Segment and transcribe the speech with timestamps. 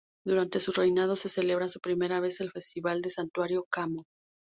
[0.25, 4.07] Durante su reinado, se celebra por primera vez el Festival del Santuario Kamo.